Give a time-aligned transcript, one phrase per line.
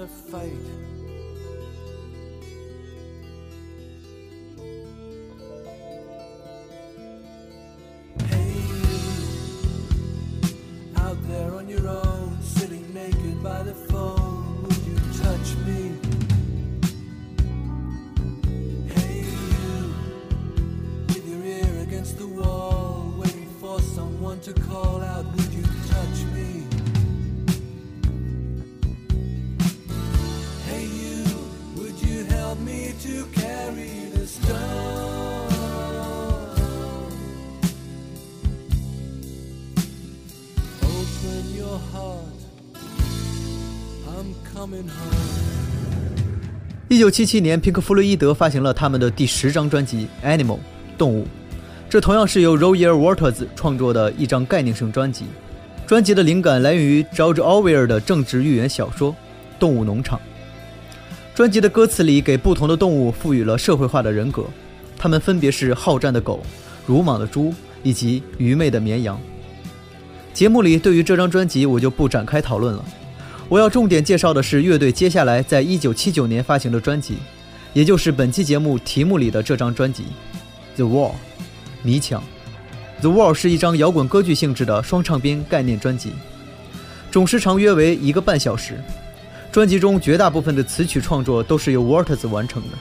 [0.00, 0.89] to fight.
[47.00, 50.56] 九七七年，平克·弗洛伊德发行了他们的第十张专辑《Animal》
[50.98, 51.26] 动物，
[51.88, 55.24] 这同样是由 Roger Waters 创作的一张概念性专辑。
[55.86, 59.12] 专辑的灵感来源于 George Orwell 的政治寓言小说
[59.58, 60.18] 《动物农场》。
[61.34, 64.44] 专辑的歌词里给不同的动物赋予了社会化的人格，
[64.98, 66.42] 它们分别是好战的狗、
[66.86, 69.18] 鲁莽的猪以及愚昧的绵羊。
[70.34, 72.84] 节目里对于这张专辑我就不展开讨论了。
[73.50, 77.16] 我要重点介绍的是乐队接下来在一九七九年发行的专辑，
[77.72, 80.04] 也就是本期节目题目里的这张专辑
[80.76, 81.10] 《The Wall》
[81.82, 82.22] 迷墙。
[83.00, 86.12] 《The Wall》是一张摇滚歌剧性质的双唱编概念专辑，
[87.10, 88.80] 总时长约为一个半小时。
[89.50, 92.78] 专辑中绝大部分的词曲创作都是由 Waters 完成的。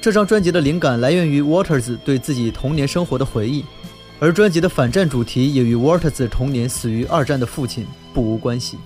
[0.00, 3.62] 这张专辑的灵感来源于 Waters 对自己童年生活的回忆，
[4.18, 8.78] 而专辑的反战主题也与 Waters 童年死于二战的父亲不无关系。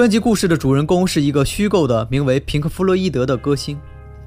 [0.00, 3.78] 专辑故事的主人公是一个虚构的名为平克·弗洛伊德的歌星，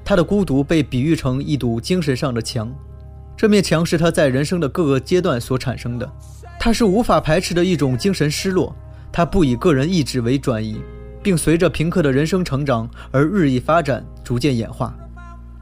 [0.04, 2.72] 他的孤独被比喻成一堵精神上的墙，
[3.36, 6.08] 这面墙是他在人生的各个阶段所产生的，
[6.60, 8.72] 他是无法排斥的一种精神失落，
[9.10, 10.80] 他不以个人意志为转移，
[11.20, 14.96] 并随着平克的人生成长而日益发展，逐渐演化。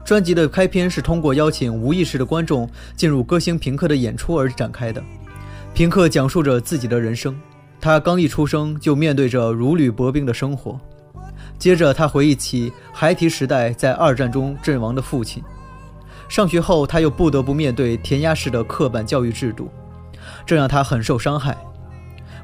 [0.05, 5.03] 专辑的开篇是通过邀请无意识的观众进入歌星平克的演出而展开的。
[5.73, 7.35] 平克讲述着自己的人生，
[7.83, 10.79] 他刚一出生就面对着如履薄冰的生活。
[11.59, 15.43] 接着，他回忆起孩提时代在二战中阵亡的父亲。
[16.29, 19.69] 上学后，他又不得不面对填鸭式的刻板教育制度，
[20.45, 21.57] 这让他很受伤害，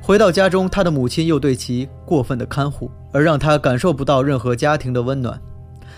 [0.02, 5.40] 回到家中，他的母亲又对其过分的看护，而让他感受不到任何家庭的温暖。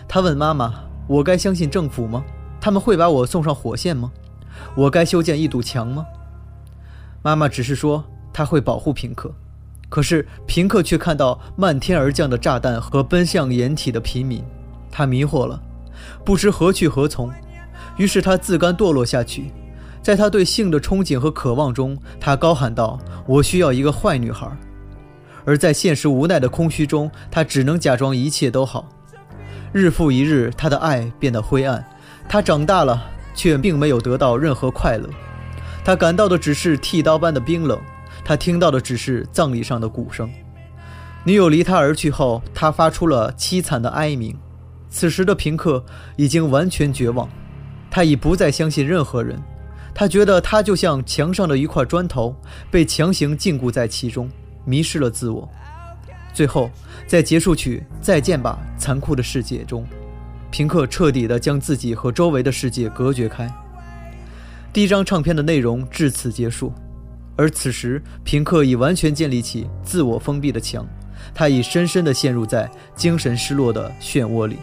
[0.07, 0.71] 他问妈妈
[1.09, 2.23] ：“我该相信政府吗？
[2.59, 4.11] 他们会把我送上火线吗？
[4.75, 6.05] 我该修建一堵墙吗？”
[7.23, 9.31] 妈妈只是说他会保护平克。
[9.89, 14.41] 可是平克却看到漫天而降的炸弹和奔向掩体的平民，
[14.89, 15.61] 他迷惑了，
[16.23, 17.29] 不知何去何从。
[17.97, 19.51] 于是他自甘堕落下去，
[20.01, 22.97] 在他对性的憧憬和渴望中，他高喊道
[23.27, 24.49] ：“我需要一个坏女孩。”
[25.43, 28.87] 而在现实无奈的空虚中，他只能假装一切都好。
[29.73, 31.85] 日复一日，他的爱变得灰暗。
[32.29, 33.03] 他长大了，
[33.35, 35.09] 却并没有得到任何快乐。
[35.83, 37.77] 他感到的只是剃刀般的冰冷。
[38.23, 40.29] 他听到的只是葬礼上的鼓声。
[41.23, 44.35] 女友离他而去后，他发出了凄惨的哀鸣。
[44.89, 45.83] 此时的平克
[46.17, 47.29] 已经完全绝望，
[47.89, 49.39] 他已不再相信任何人。
[49.93, 52.35] 他觉得他就像墙上的一块砖头，
[52.69, 54.29] 被强行禁锢在其中，
[54.65, 55.47] 迷失了自我。
[56.33, 56.71] 最后，
[57.05, 59.85] 在结束曲《再见吧，残酷的世界》中，
[60.49, 63.49] 平克彻底地将自己和周围的世界隔绝开。
[64.73, 66.73] 第一张唱片的内容至此结束。
[67.41, 70.85] 而此时，平克已完全建立起自我封闭的墙，
[71.33, 74.57] 他已深深地陷入在精神失落的漩涡里。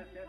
[0.00, 0.28] just hit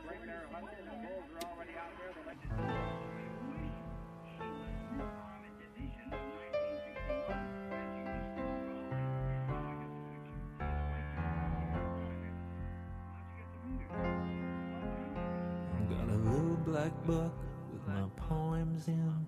[15.90, 17.34] Got a little black book
[17.72, 19.26] with my poems in.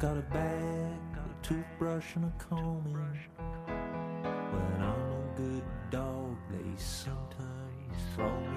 [0.00, 3.28] Got a bag, got a toothbrush and a comb in.
[3.66, 7.32] When I'm a good dog, they sometimes
[8.16, 8.51] throw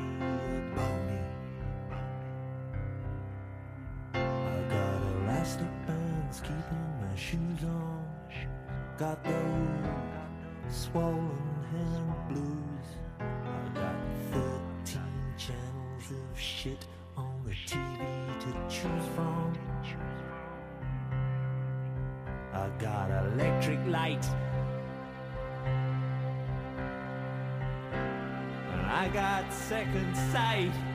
[29.06, 30.94] I got second sight.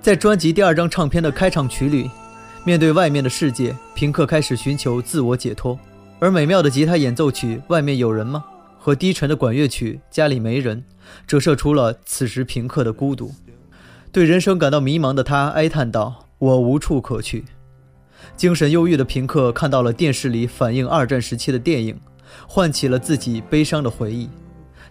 [0.00, 2.08] 在专辑第二张唱片的开场曲里，
[2.62, 5.76] 面对外面的世界，平克开始寻求自我解脱。
[6.20, 8.44] 而美妙的吉他演奏曲《外面有人吗》
[8.78, 10.78] 和低沉的管乐曲《家里没人》，
[11.26, 13.34] 折射出了此时平克的孤独。
[14.14, 17.44] 对人生感到迷茫的他哀叹道：“我无处可去。”
[18.36, 21.98] 精神忧郁的平克看到了电视里反映二战时期的电影，
[22.46, 24.30] 唤起了自己悲伤的回忆，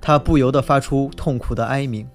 [0.02, 2.06] 他不由得发出痛苦的哀鸣。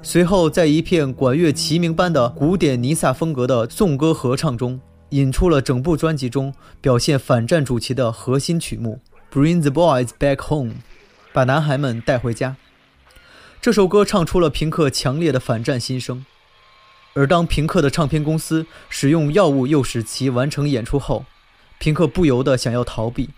[0.00, 4.80] 随后，在一片管乐齐鸣般的古典尼萨风格的颂歌合唱中，
[5.10, 8.98] 引出了整部专辑中表现反战主题的核心曲目
[9.38, 10.72] 《Bring the Boys Back Home》，
[11.34, 12.56] 把男孩们带回家。
[13.62, 16.24] 这首歌唱出了平克强烈的反战心声。
[17.12, 21.26] 而当平克的唱片公司使用药物诱使其完成演出后，
[21.78, 23.30] 平克不由得想要逃避。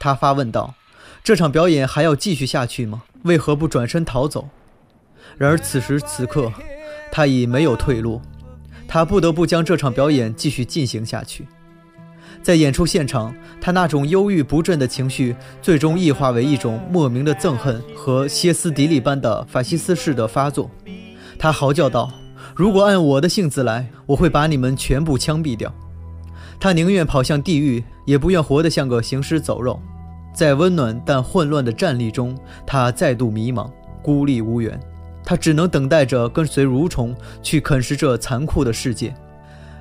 [0.00, 0.74] 他发问道
[1.22, 3.04] ：“这场表演还要继续下去吗？
[3.22, 4.48] 为何不转身逃走？”
[5.38, 6.52] 然而此时此刻，
[7.12, 8.20] 他已没有退路，
[8.88, 11.46] 他不得不将这场表演继续进行下去。
[12.44, 20.70] 在演出现场，他那种忧郁不振的情绪最终异化为一种莫名的憎恨和歇斯底里般的法西斯式的发作。
[21.38, 22.12] 他嚎叫道
[22.54, 25.72] ：“如果按我的性子来，我会把你们全部枪毙掉。”
[26.60, 29.80] 他宁愿跑向地狱，也不愿活得像个行尸走肉。
[30.34, 32.36] 在温暖但混乱的战栗中，
[32.66, 33.70] 他再度迷茫，
[34.02, 34.78] 孤立无援。
[35.24, 39.14] 他只能等待着跟随蠕虫去啃食这残酷的世界，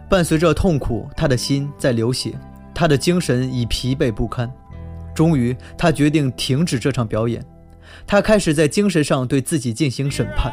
[0.10, 2.34] 伴随着痛苦，他的心在流血，
[2.74, 4.52] 他的精神已疲惫不堪。
[5.14, 7.44] 终于，他决定停止这场表演。
[8.08, 10.52] 他开始在精神上对自己进行审判，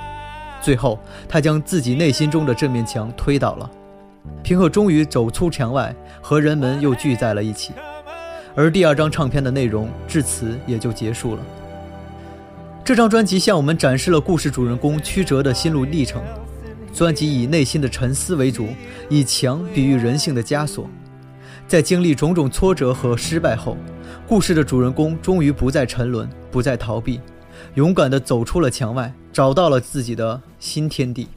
[0.60, 0.98] 最后，
[1.28, 3.70] 他将自己内心中的这面墙推倒了。
[4.42, 7.72] 平克终于走出墙外，和人们又聚在了一起，
[8.54, 11.42] 而第二张唱片的内容至此也就结束了。
[12.84, 16.22] 这张专辑向我们展示了故事主人公曲折的心路历程。
[16.92, 18.68] 专辑以内心的沉思为主，
[19.08, 20.90] 以墙比喻人性的枷锁。
[21.70, 23.76] 在经历种种挫折和失败后，
[24.26, 27.20] 故事的主人公终于不再沉沦，不再逃避，
[27.74, 31.28] 勇敢地走出了墙外，找到了自己的新天地。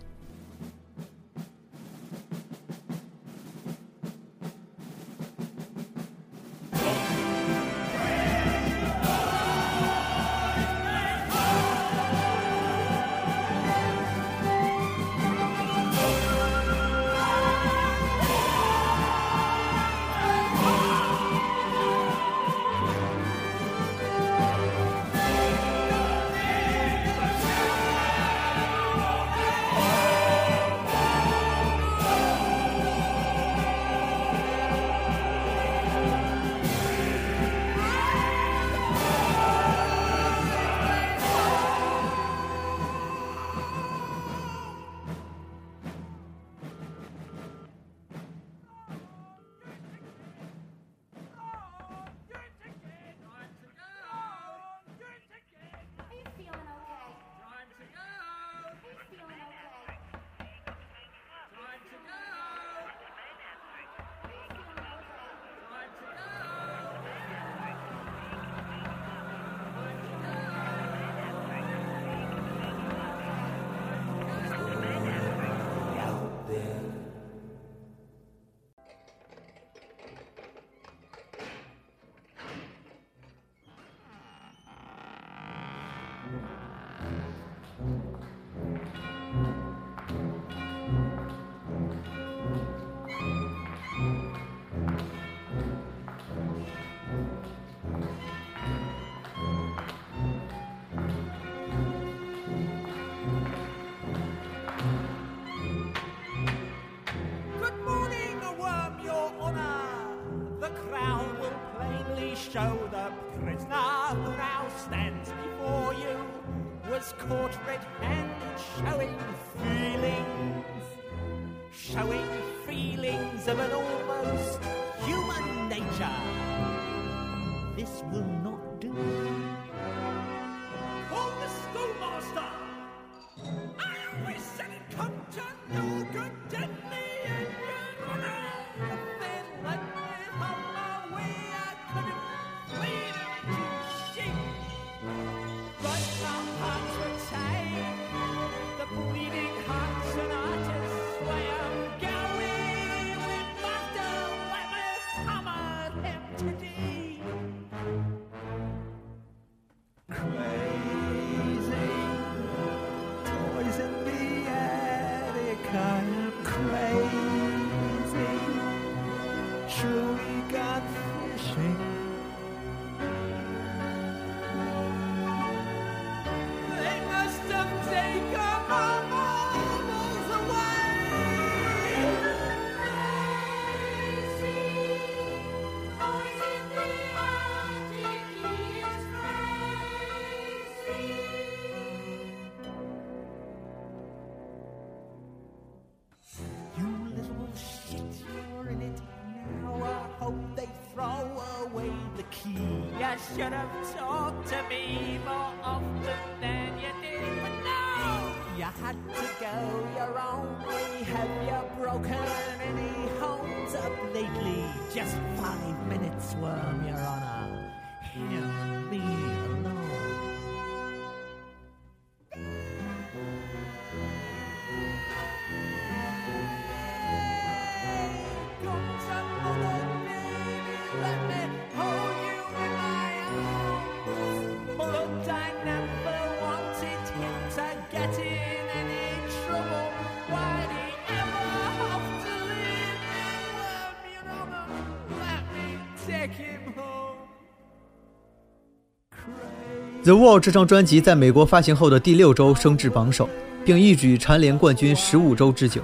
[250.03, 253.29] The Wall 这张专辑在美国发行后的第六周升至榜首，
[253.63, 255.81] 并一举蝉联冠军十五周之久。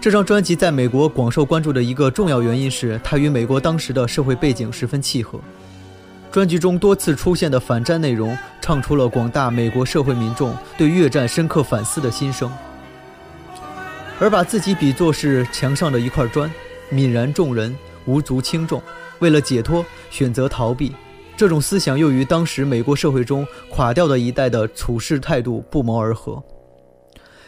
[0.00, 5.38] 这张专辑在美国广受关注的一个重要原因是，它与美国当时的社会背景十分契合。
[6.32, 12.50] 专辑中多次出现的反战内容，唱出了广大美国社会民众对越战深刻反思的心声。
[14.18, 16.50] 而把自己比作是墙上的一块砖，
[16.90, 17.76] 泯然众人，
[18.06, 18.82] 无足轻重，
[19.18, 20.94] 为了解脱选择逃避，
[21.38, 26.42] 这种思想又与当时美国社会中垮掉的一代的处事态度不谋而合。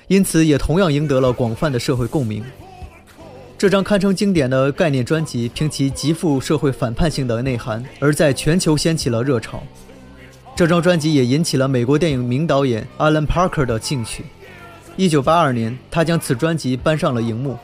[0.06, 2.40] 因此，也同样赢得了广泛的社会共鸣。
[3.58, 9.60] 这张堪称经典的概念专辑，凭其极富社会反叛性的内涵，而在全球掀起了热潮。
[10.54, 14.24] 这张专辑也引起了美国电影名导演 Alan Parker 的兴趣。
[14.94, 17.58] 一九八二年，他将此专辑搬上了荧幕，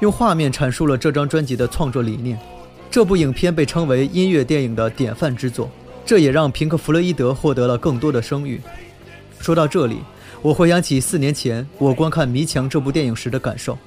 [0.00, 2.36] 用画面阐述了这张专辑的创作理念。
[2.92, 5.70] 这部影片被称为音乐电影的典范之作，
[6.04, 8.60] 这也让平克·弗洛伊德获得了更多的声誉。
[9.40, 9.96] 说到这里，
[10.42, 13.78] 我回想起四年前我观看《迷墙》这部电影时的感受，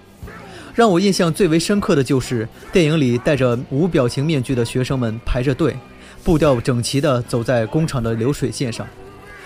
[0.73, 5.77] 让我印象最为深刻的就是电影里戴着无表情面具的学生们排着队，
[6.23, 8.87] 步调整齐地走在工厂的流水线上，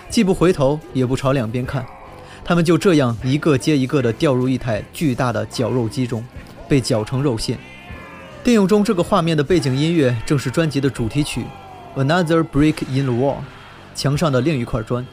[0.10, 1.86] 既不回头也不朝两边看，
[2.46, 6.24] 他们就这样一个接一个地掉入一台巨大的绞肉机中，
[6.70, 7.60] 被绞成肉馅。
[8.50, 11.46] 电影中这个画面的背景音乐正是专辑的主题曲
[12.04, 13.36] 《Another Brick in the Wall》，
[13.94, 15.06] 墙上的另一块砖。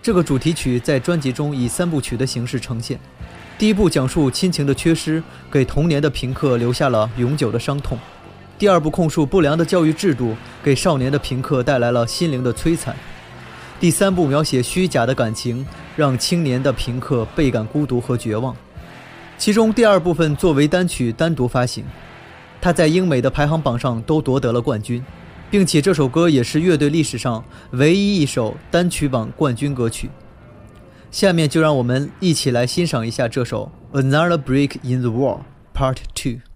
[0.00, 2.98] 这个主题曲在专辑中以三部曲的形式呈现。
[3.58, 5.22] 第一部讲述亲情的缺失
[5.52, 7.98] 给童年的平克留下了永久的伤痛；
[8.58, 12.94] 第二部控诉不良的教育制度给少年的平克带来了心灵的摧残；
[13.78, 18.56] 第三部描写虚假的感情让青年的平克倍感孤独和绝望。
[19.36, 21.84] 其中第二部分作为单曲单独发行，
[22.68, 25.02] 他在英美的排行榜上都夺得了冠军。
[25.50, 30.10] 并且这首歌也是乐队历史上唯一一首单曲榜冠军歌曲。
[31.10, 35.40] 下面就让我们一起来欣赏一下这首《Another Break in the Wall》
[35.74, 36.47] Part Two。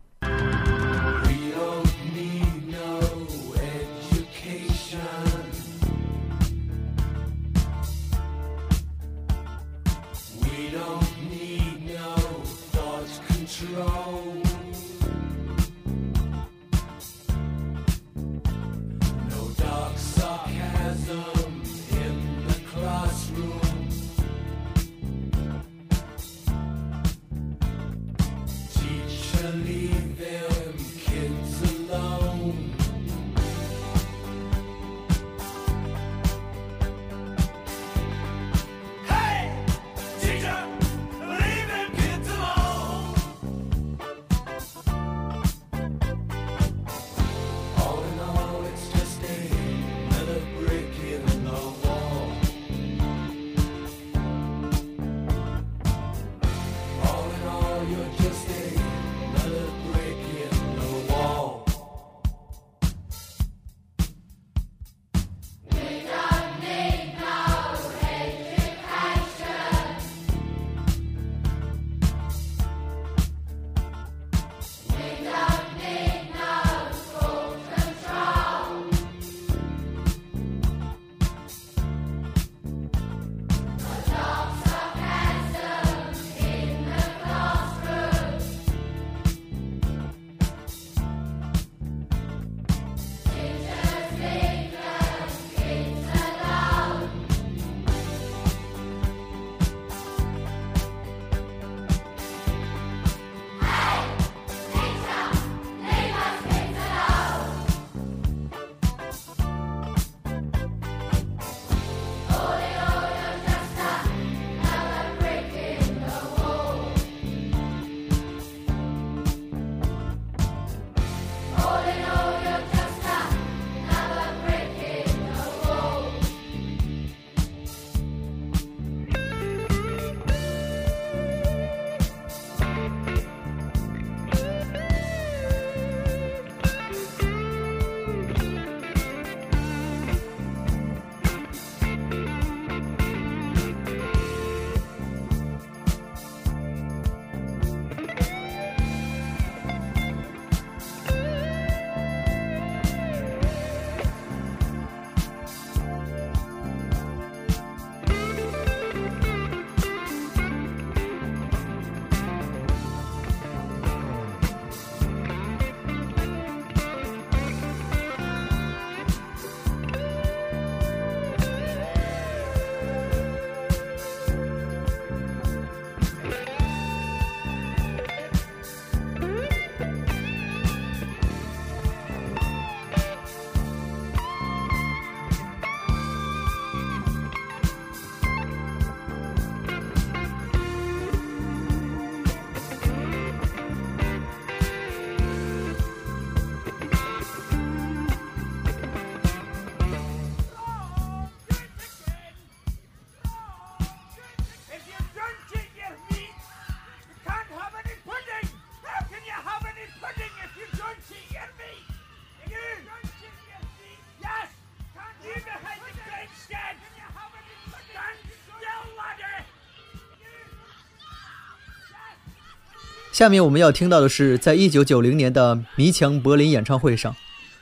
[223.12, 227.14] 下面我们要听到的是，在一九九零年的迷墙柏林演唱会上，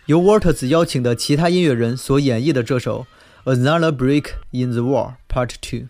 [0.07, 3.05] 由 Waters 邀请的其他音乐人所演绎的这首
[3.53, 5.81] 《Another Break in the Wall Part Two》。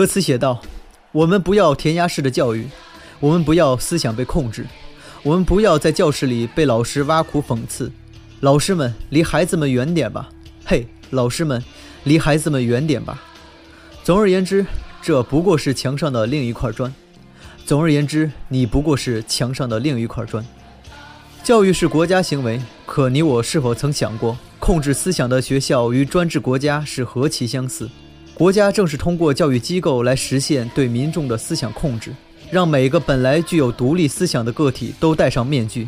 [0.00, 0.62] 歌词写道
[1.12, 2.66] ：“我们不要填鸭式的教育，
[3.18, 4.66] 我们不要思想被控制，
[5.22, 7.92] 我们不要在教室里被老师挖苦讽刺。
[8.40, 10.30] 老师们，离孩子们远点吧！
[10.64, 11.62] 嘿，老师们，
[12.04, 13.22] 离孩子们远点吧！
[14.02, 14.64] 总而言之，
[15.02, 16.90] 这不过是墙上的另一块砖。
[17.66, 20.42] 总而言之，你不过是墙上的另一块砖。
[21.44, 27.90] 教育是国家行为，可你我是否曾想过，控制思想的学校与专制国家是何其相似？
[28.40, 32.10] 国家正是通过教育机构来实现对民众的思想控制，
[32.50, 35.86] 让每个本来具有独立思想的个体都戴上面具。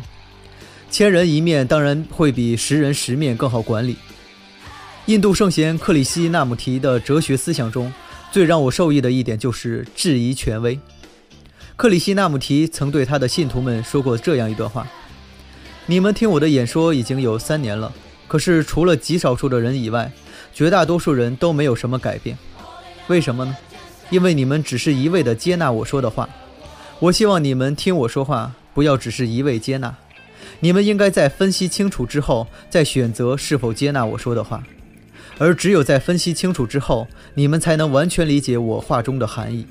[0.91, 3.95] 千人一面当然会比十人十面更好管理。
[5.07, 7.91] 印度圣贤克里希那穆提的哲学思想中，
[8.31, 10.79] 最让我受益的一点就是质疑权威。
[11.75, 14.87] 克里希那穆提曾对他的信徒们说过这样一段话
[15.87, 17.91] ：“你们听我的演说已经有三年了，
[18.27, 20.11] 可是除了极少数的人以外，
[20.53, 22.37] 绝大多数人都没有什么改变。
[23.07, 23.57] 为什么呢？
[24.09, 26.29] 因为你们只是一味地接纳我说的话。
[26.99, 29.95] 我希望你们听我说话，不要只是一味接纳。
[30.59, 34.63] 你们应该在分析清楚之后，再选择是否接纳我说的话。
[35.39, 39.65] 而只有在分析清楚之后，你们才能完全理解我话中的含义。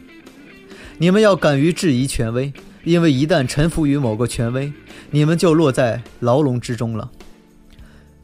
[0.98, 2.52] 你们要敢于质疑权威，
[2.84, 4.72] 因为一旦臣服于某个权威，
[5.10, 7.10] 你们就落在牢笼之中了。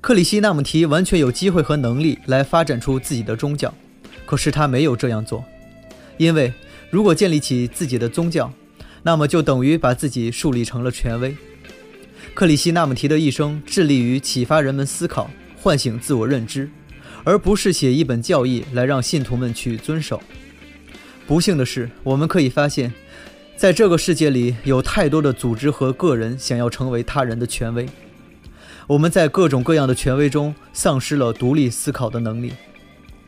[0.09, 3.75] 克里希那穆提完全有机会和能力来发展出自己的宗教，
[4.25, 5.45] 可是他没有这样做，
[6.17, 6.51] 因为
[6.89, 8.51] 如果建立起自己的宗教，
[9.03, 11.37] 那么就等于把自己树立成了权威。
[12.33, 16.71] 克里希那穆提的一生致力于启发人们思考，唤醒自我认知，
[17.23, 20.23] 而不是写一本教义来让信徒们去遵守。
[21.27, 22.95] 不幸的是，我们可以发现，
[23.59, 27.87] 在这个世界里有太多的组织和个人想要成为他人的权威。
[28.89, 32.55] 我们在各种各样的权威中丧失了独立思考的能力。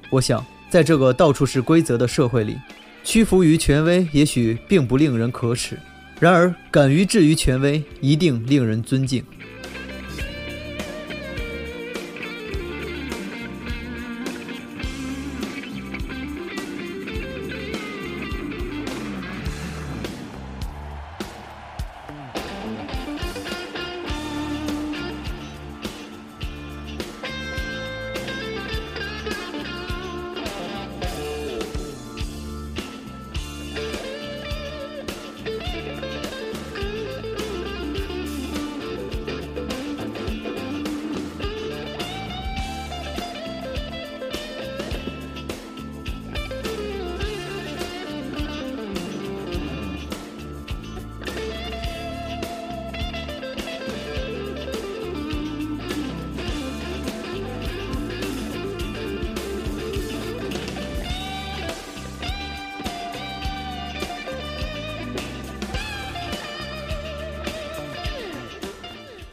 [0.09, 2.57] 我想，在这个到处是规则的社会里，
[3.05, 5.79] 屈服于权威也许并不令人可耻，
[6.18, 9.23] 然而敢于质疑权威一定令人尊敬。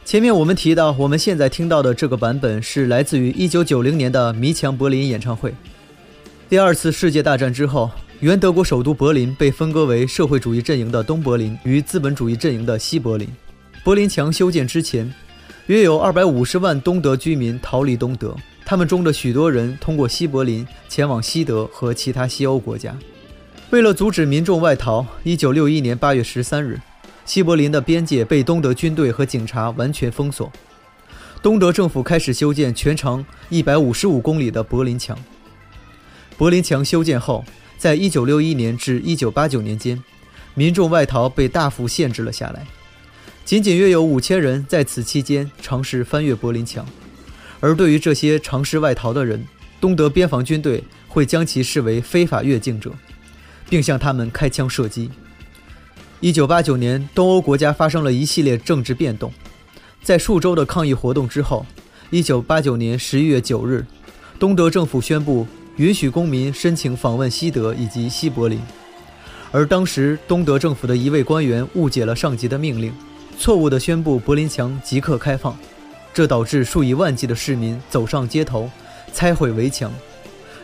[0.08, 5.54] 前面我们提到，我们现在听到的这个版本是来自于1990年的迷墙柏林演唱会。
[6.48, 7.90] 第二次世界大战之后，
[8.20, 13.28] 原德国首都柏林被分割为社会主义阵营的东柏林与资本主义阵营的西柏林。
[13.84, 15.12] 柏林墙修建之前，
[15.66, 22.96] 约有250万东德居民逃离东德，他们中的许多人通过西柏林前往西德和其他西欧国家。
[23.68, 26.80] 为了阻止民众外逃，1961年8月13日。
[27.28, 30.50] 西柏林的边界被东德军队和警察完全封锁，
[31.42, 35.14] 东德政府开始修建全长一百五十五公里的柏林墙。
[36.38, 37.44] 柏林墙修建后，
[37.76, 40.02] 在1961年至1989年间，
[40.54, 42.66] 民众外逃被大幅限制了下来，
[43.44, 46.86] 仅仅约有5000人在此期间尝试翻越柏林墙。
[47.60, 49.46] 而对于这些尝试外逃的人，
[49.82, 52.94] 东德边防军队会将其视为非法越境者，
[53.68, 55.10] 并向他们开枪射击。
[56.20, 59.32] 1989年，东欧国家发生了一系列政治变动，
[60.02, 61.64] 在数周的抗议活动之后
[62.10, 63.86] ，1989年11月9日，
[64.38, 68.60] 东德政府宣布允许公民申请访问西德以及西柏林。
[69.52, 72.92] 而当时东德政府的一位官员误解了上级的命令，
[73.38, 75.56] 错误地宣布柏林墙即刻开放，
[76.12, 78.68] 这导致数以万计的市民走上街头，
[79.14, 79.92] 拆毁围墙，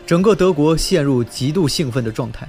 [0.05, 2.45] 整个德国陷入极度兴奋的状态，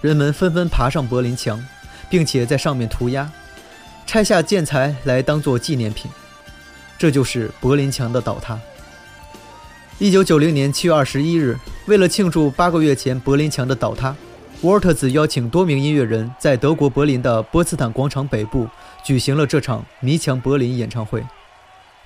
[0.00, 1.62] 人们纷纷爬上柏林墙，
[2.08, 3.30] 并且在上面涂鸦，
[4.06, 6.10] 拆下建材来当做纪念品。
[6.98, 8.58] 这就是柏林墙的倒塌。
[9.98, 14.14] 一九九零年七月二十一日，为了庆祝八个月前柏林墙的倒塌，
[14.62, 18.68] 沃尔特兹邀请多名音乐人在德国柏林的波茨坦广场北部
[19.04, 21.22] 举行了这场《迷墙柏林》演唱会。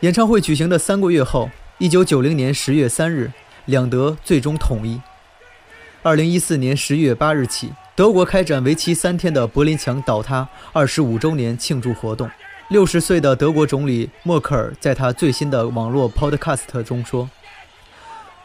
[0.01, 3.31] 演唱会举行的三个月后，一九九零年十月三日，
[3.67, 5.01] 两德最终统一。
[6.03, 12.31] 二零一四年十一月八日起，德国开展为期三天的柏林墙倒塌二十五周年庆祝活动。
[12.69, 17.29] 六十岁的德国总理默克尔在他最新的网络 Podcast 中说：“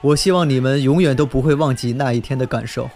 [0.02, 2.90] 我希望你们永远都不会忘记那一天的感受，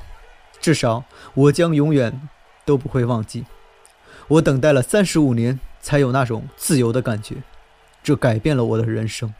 [0.59, 1.03] 至少
[1.35, 2.27] 我将永远
[2.65, 3.45] 都不会忘记。
[4.27, 7.35] 我等待了三十五年，才有那种自由的感觉，
[8.03, 9.33] 这改变了我的人生。”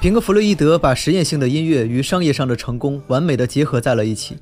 [0.00, 4.36] 平克·弗洛伊德把实验性的音乐与商业上的成功完美的结合在了一起。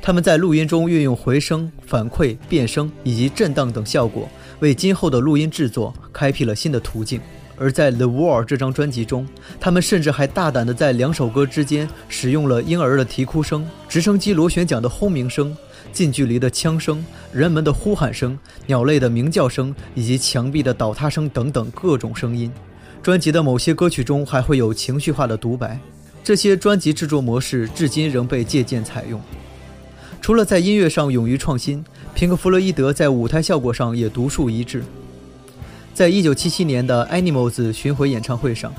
[0.00, 4.28] 他们在录音中运用回声、反馈、变声以及震荡等效果，
[4.60, 7.20] 为今后的录音制作开辟了新的途径。
[7.56, 9.26] 而在《The War》这张专辑中，
[9.58, 15.56] 他们甚至还大胆地在两首歌之间使用了婴儿的啼哭声、直升机螺旋桨的轰鸣声、
[15.92, 22.48] 近距离的枪声、人们的呼喊声、鸟类的鸣叫声以及墙壁的倒塌声等等各种声音。
[23.02, 25.78] 专辑的某些歌曲中还会有情绪化的独白，
[26.22, 29.20] 这些专辑制作模式至今仍被借鉴采用。
[30.20, 31.82] 除了在音乐上勇于创新，
[32.14, 34.82] 平克·弗洛伊德在舞台效果上也独树一帜。
[35.94, 38.72] 在1977年的 Animals 巡回演唱会上，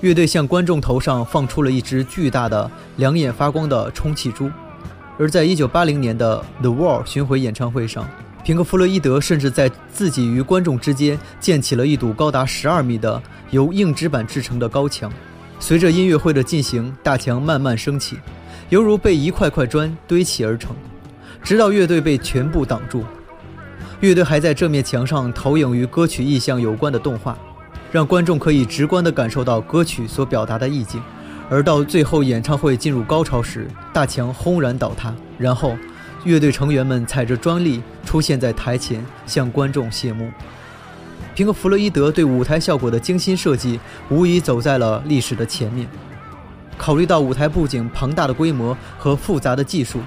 [0.00, 4.48] 乐队向观众头上放出了一只巨大的、两眼发光的充气猪；
[5.18, 8.08] 而在1980年的 The Wall 巡回演唱会上，
[8.42, 15.12] 平克·弗洛伊德甚至在自己与观众之间建起了一堵高达12米的由硬纸板制成的高墙。
[15.58, 18.18] 随着音乐会的进行，大墙慢慢升起，
[18.70, 20.74] 犹如被一块块砖堆砌而成，
[21.42, 23.04] 直到乐队被全部挡住。
[24.00, 27.36] 乐队还在这面墙上投影与歌曲意象有关的动画，
[27.92, 31.02] 让观众可以直观地感受到歌曲所表达的意境，
[31.50, 35.76] 而到最后演唱会进入高潮时，大墙轰然倒塌，然后
[36.24, 40.30] 乐队成员们踩着专利出现在台前，向观众谢幕。
[41.34, 43.80] 平克·弗洛伊德对舞台效果的精心设计，
[44.10, 45.88] 无疑走在了历史的前面。
[46.76, 50.00] 考虑到舞台布景庞大的规模和复杂的技术，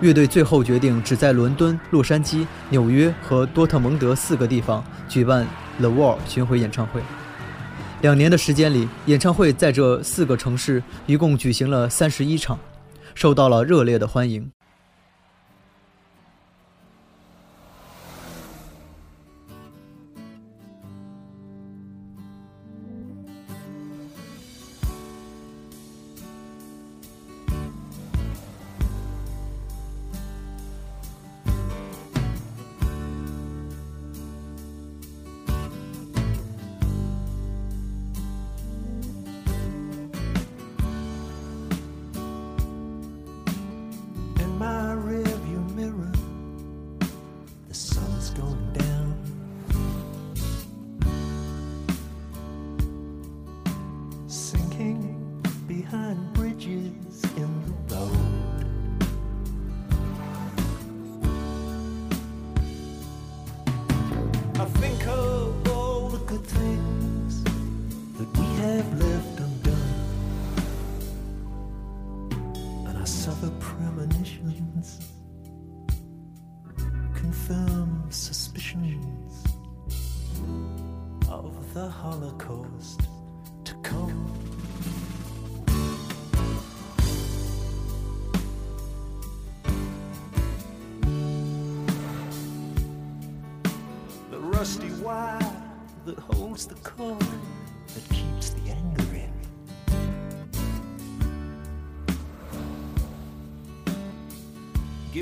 [0.00, 5.46] 乐队最后决定只在伦敦、洛杉矶、纽约和多特蒙德四个地方举办
[5.78, 7.00] The Wall 巡回演唱会。
[8.00, 12.58] 两年的时间里，演唱会在这四个城市一共举行了三十一场，
[13.14, 14.50] 受到了热烈的欢迎。
[64.60, 65.47] I think of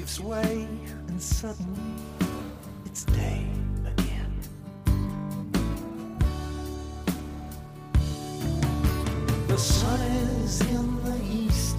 [0.06, 0.68] gives way,
[1.08, 1.80] and suddenly
[2.84, 3.44] it's day
[3.84, 4.32] again.
[9.48, 11.75] The sun is in the east,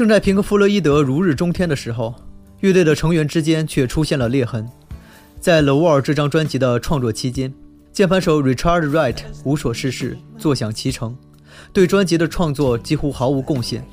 [0.00, 2.14] 正在平克·弗洛伊德如日中天的时候，
[2.60, 4.66] 乐队的成员之间却出现了裂痕。
[5.38, 7.52] 在《The Wall》这张专辑的创作期间，
[7.92, 11.14] 键盘手 Richard Wright 无所事事，坐享其成，
[11.70, 13.86] 对专辑的创作几乎毫无贡献。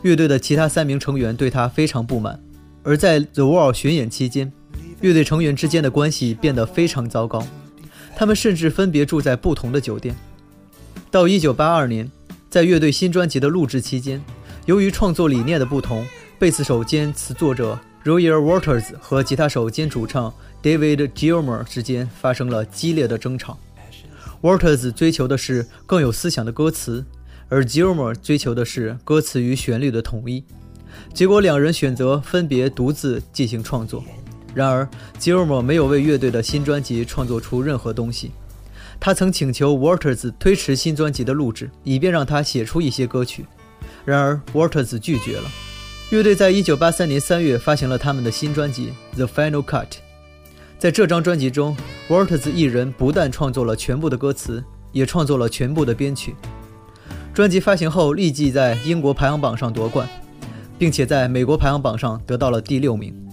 [0.00, 2.42] 乐队的其他三名成员对他非常不满。
[2.82, 4.50] 而在《The Wall》巡演期间，
[5.02, 7.46] 乐队成员之间的关系变得非常糟糕，
[8.16, 10.16] 他们甚至分别住在不同的酒店。
[11.10, 12.10] 到1982年，
[12.48, 14.22] 在乐队新专辑的录制期间，
[14.66, 16.06] 由于创作理念的不同，
[16.38, 23.58] 贝斯手兼词作者 Royer Waters 和吉他手兼主唱 David Gilmour 之间发生了激烈的争吵。
[24.40, 27.04] Waters 追求的是更有思想的歌词，
[27.50, 30.42] 而 Gilmour 追求的是歌词与旋律的统一。
[31.12, 34.02] 结果，两人选择分别独自进行创作。
[34.54, 34.88] 然而
[35.20, 38.30] ，Gilmour 没有为乐队的新专辑创作出任何东西。
[38.98, 43.44] 他曾请求 Waters 推迟新专辑的录制，以便让他写出一些歌曲。
[44.04, 45.50] 然而，Walters 拒绝了。
[46.10, 49.86] 乐队在1983年3月发行了他们的新专辑《The Final Cut》。
[50.78, 51.74] 在这张专辑中
[52.08, 56.36] ，Walters 一人不但创作了全部的歌词，也创作了全部的编曲。
[57.32, 60.06] 专辑发行后，立即在英国排行榜上夺冠，
[60.78, 63.23] 并且在美国排行榜上得到了第六名。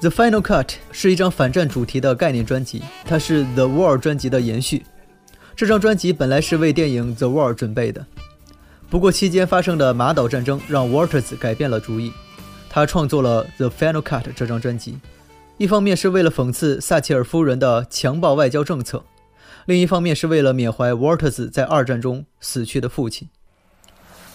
[0.00, 4.84] The Final Cut 是一张反战主题的概念专辑，它是 The War 专辑的延续。
[5.56, 8.06] 这张专辑本来是为电影 The War 准备的，
[8.88, 12.12] 不过期间发生的马岛战争让 Waters 改变了主意，
[12.70, 15.00] 他创作了 The Final Cut 这张专辑。
[15.56, 19.02] 一方面是为了讽刺撒切尔夫人的强暴外交政策，
[19.66, 23.28] 另一方面是为了缅怀 Waters 在二战中死去的父亲。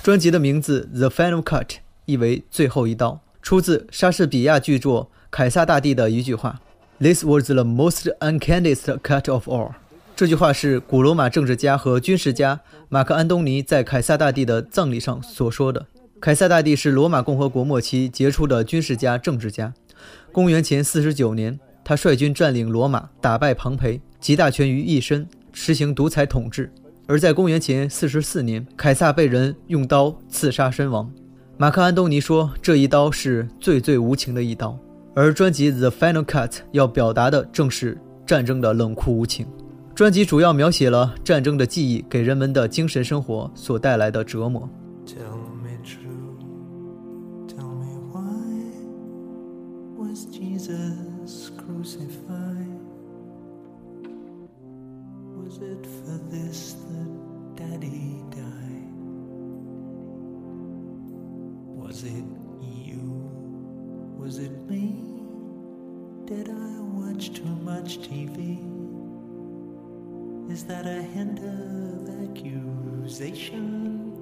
[0.03, 6.61] 专辑的名字 The Final Cut 意为最后一刀，出自莎士比亚剧作《凯撒大帝》的一句话
[6.99, 9.71] ：“This was the most uncandest cut of all。”
[10.15, 15.87] 这句话是古罗马政治家和军事家马克·安东尼在凯撒大帝的葬礼上所说的。
[16.21, 19.73] 凯撒大帝是罗马共和国末期杰出的军事家、政治家。
[20.31, 26.71] 公元前四十九年，他率军占领罗马，打败庞培，集大权于一身，实行独裁统治。
[27.07, 31.11] 而在公元前四十四年，凯撒被人用刀刺杀身亡。
[31.57, 34.77] 马克·安东尼说：“这一刀是最最无情的一刀。”
[35.15, 39.45] 而专辑《The Final Cut》要表达的正是战争的冷酷无情。
[39.93, 44.67] 专辑主要描写了战争的记忆给人们的精神生活所带来的折磨。
[57.55, 58.89] Daddy died.
[61.77, 62.42] Was it
[64.23, 65.03] Was it me?
[66.23, 68.57] Did I watch too much TV?
[70.49, 73.65] Is that a hint of accusation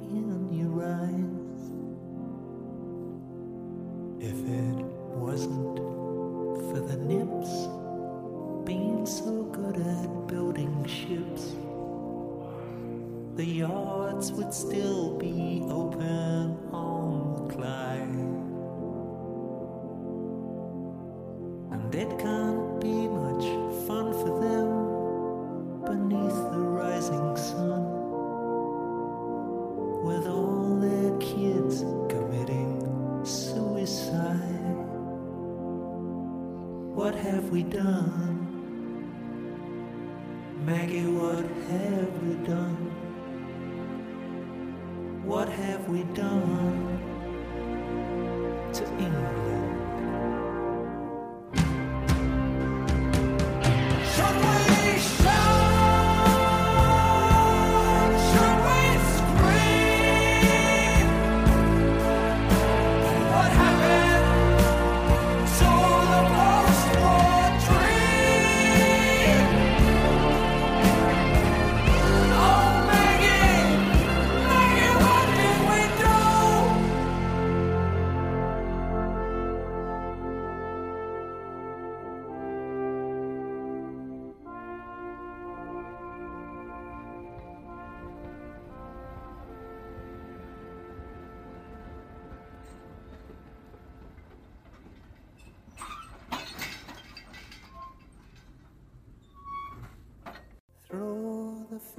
[0.09, 1.61] in your eyes?
[4.19, 4.77] If it
[5.21, 5.77] wasn't
[6.71, 7.51] for the nips
[8.65, 11.53] being so good at building ships,
[13.35, 14.90] the yards would still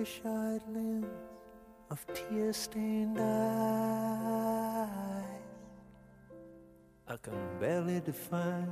[0.04, 1.06] fish-eyed lens
[1.88, 3.28] of tear-stained eyes.
[7.06, 8.66] I can barely define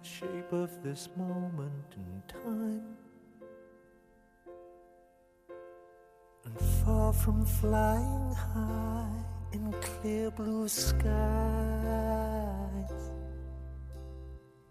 [0.00, 2.96] the shape of this moment in time.
[6.46, 9.22] And far from flying high
[9.52, 11.02] in clear blue skies,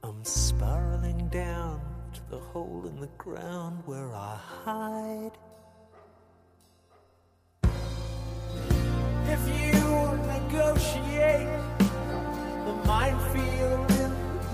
[0.02, 1.82] I'm spiraling down
[2.14, 5.38] to the hole in the ground where I hide.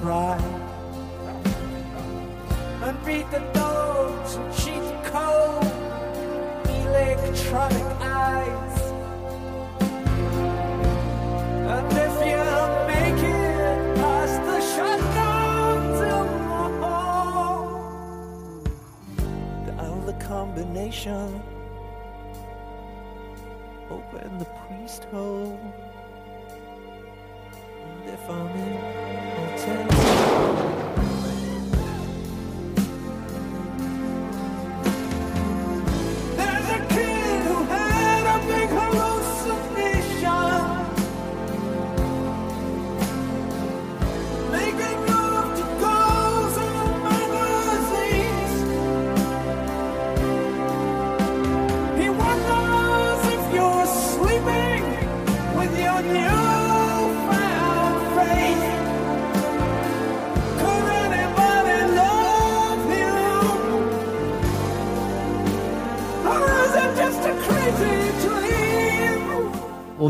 [0.06, 0.40] Pride
[2.84, 5.66] and beat the dogs and cheat the code,
[6.86, 8.78] electronic eyes.
[11.74, 12.44] And if you
[12.94, 17.58] make it past the shotguns in the hall,
[19.66, 21.42] Dial the combination.
[23.90, 25.60] Open the priest hole.
[27.82, 28.95] And if I'm in,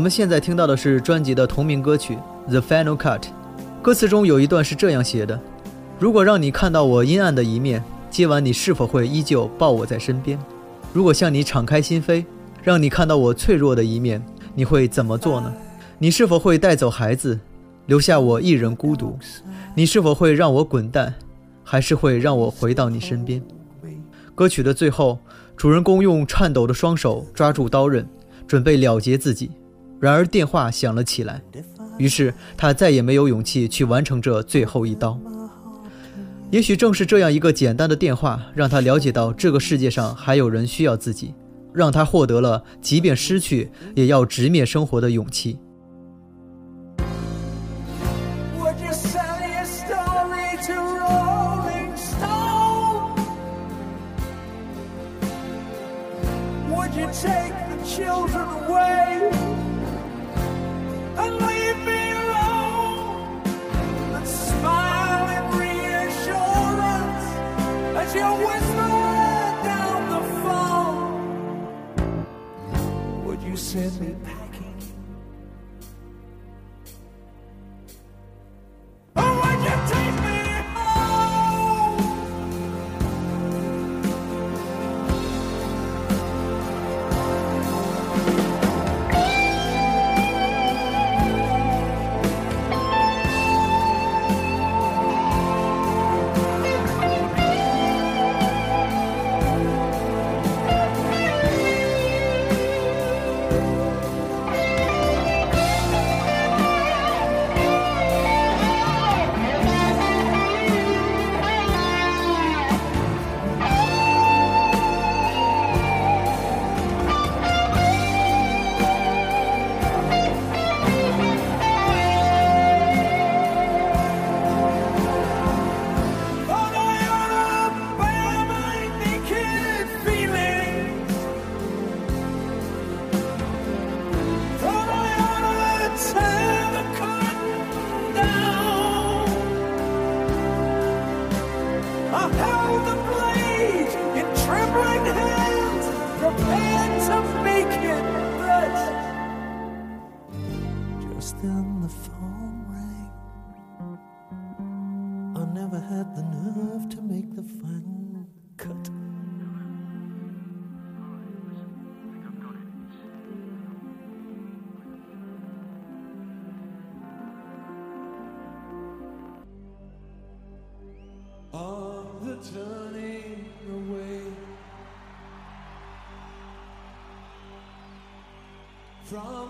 [0.06, 2.16] 们现在听到的是专辑的同名歌曲
[2.48, 3.18] 《The Final Cut》，
[3.82, 5.36] 歌词中有一段是这样写的
[5.98, 10.38] ：“如果让你看到我阴暗的一面，今晚你是否会依旧抱我在身边？
[10.92, 12.24] 如果向你敞开心扉，
[12.62, 15.52] 让你看到我脆弱的一面，你会怎么做呢？
[15.98, 17.36] 你是否会带走孩子，
[17.86, 19.18] 留下我一人孤独？
[19.74, 21.12] 你是否会让我滚蛋，
[21.64, 23.42] 还是会让我回到你身边？”
[24.36, 25.18] 歌曲的最后，
[25.56, 28.08] 主人公用颤抖的双手抓住刀刃，
[28.46, 29.50] 准备了结自己。
[30.00, 31.42] 然而电话响了起来，
[31.98, 35.18] 于是他再也没有勇气去完成这最后一刀。
[36.50, 41.34] 也许正是这样一个简单的电话，让他了解到这个世界上还有人需要自己，
[41.72, 45.58] 让他获得了即便失去也要直面生活的勇气。
[73.76, 74.35] set me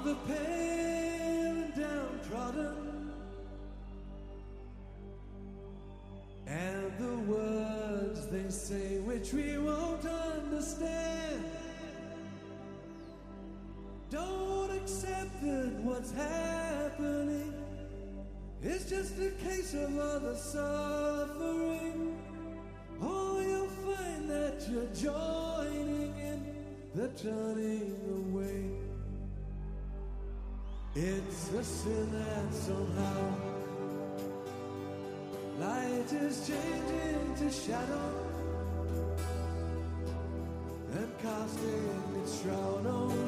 [0.07, 0.36] the pain.
[32.67, 33.23] Somehow
[35.61, 38.09] Light is changing to shadow
[40.99, 43.26] and casting its shroud over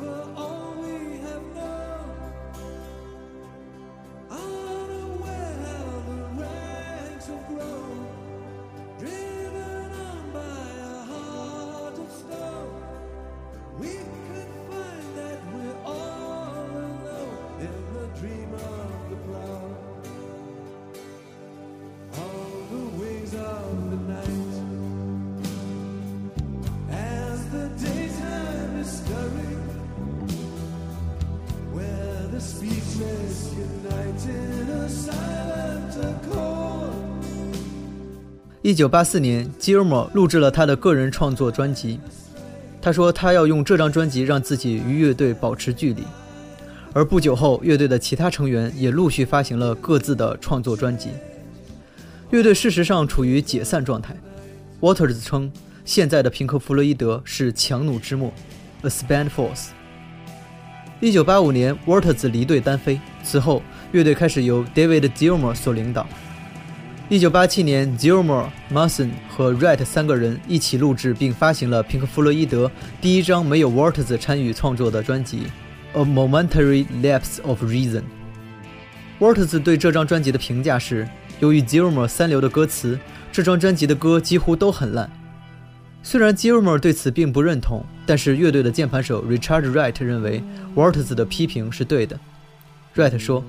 [38.68, 41.98] 一九八四年，Gilmore 录制了他的个人创作专辑。
[42.82, 46.02] 他说他要用这张专辑让自己与乐队保持距离。
[46.92, 51.08] 而不久后，乐队的其他成员也陆续发行了各自的创作专辑。
[52.28, 54.14] 乐队事实上处于解散状态。
[54.82, 55.50] Waters 称，
[55.86, 58.30] 现在的平克·弗洛伊德是强弩之末
[58.82, 59.68] ，a spent force。
[61.00, 63.62] 一九八五年，Waters 离队单飞，此后
[63.92, 66.06] 乐队开始由 David Gilmour 所领导。
[67.11, 75.44] 一九八七年，Gilmore、Mason 和 Wright 三个人一起录制并发行了平克·弗洛伊德第一张没有 Waters 参与创作的专辑
[75.98, 78.02] 《A Momentary Lapse of Reason》。
[79.18, 81.09] Waters 对这张专辑的评价是：
[81.40, 82.98] 由于 Gilmore 三流的歌词，
[83.32, 85.11] 这张专辑的歌几乎都很烂。
[86.02, 90.44] 虽然 Gilmore 对此并不认同，但是乐队的键盘手 Richard Wright 认为
[90.74, 92.20] Waters 的批评是对的。
[92.94, 93.42] Wright 说。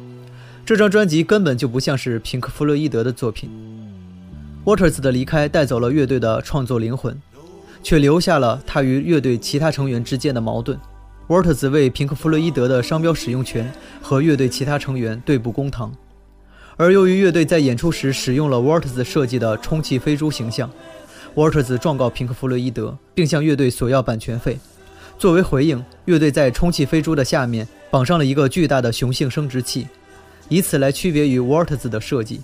[0.70, 3.49] 这张专辑根本就不像是平克·弗洛伊德的作品。
[4.65, 7.20] Waters 的离开带走了乐队的创作灵魂，
[7.82, 10.80] 却留下了他与乐队其他成员之间的矛盾。
[11.28, 15.91] Waters 为平克·弗洛伊德的商标使用权和乐队其他成员对簿公堂，
[16.78, 20.70] 而由于乐队在演出时使用了 Waters 设计的充气飞猪形象
[21.34, 24.59] ，Waters 状告平克·弗洛伊德，并向乐队索要版权费。
[25.17, 29.88] 作为回应，乐队在充气飞猪的下面绑上了一个巨大的雄性生殖器。
[30.50, 32.41] 以此来区别于 Waters 的设计。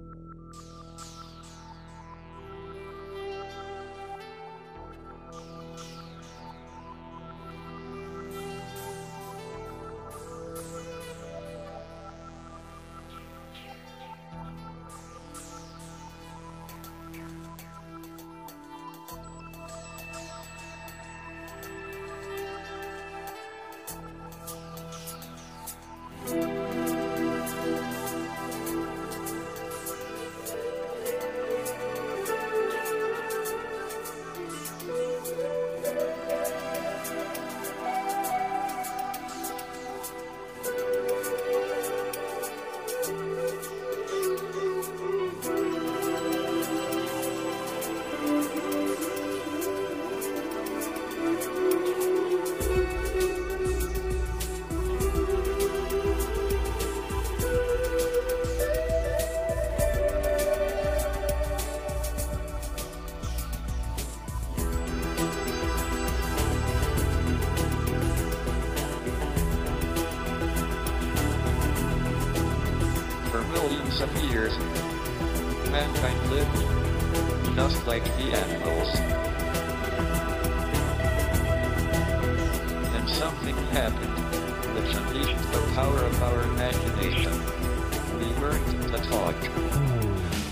[0.00, 0.89] you